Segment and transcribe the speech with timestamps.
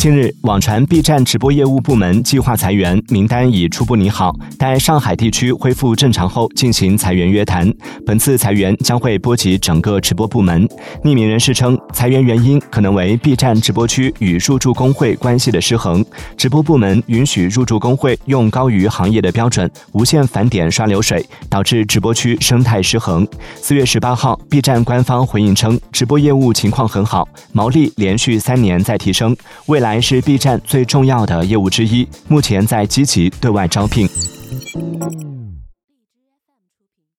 [0.00, 7.70] 近日，网传 B 站直播业务部门计划裁员，名单已初步拟好，待上海地区恢复正常后进行裁员约谈。
[8.06, 10.66] 本次裁员将会波及整个直播部门。
[11.04, 16.02] 匿名人士称，裁员原因可能为 B 站直播区与入驻工会关系的失衡，
[16.34, 23.28] 直播部门允许入驻工会用高于行业的标准，无限返点刷流水，导致直播区生态失衡。
[23.56, 29.36] 四月十八号，B 站官方回应称，直播业务情况很好，毛利连续三年在提升，
[29.66, 29.89] 未来。
[29.90, 34.08] 还是 b 站最重要的业务之一目前在积极对外招聘。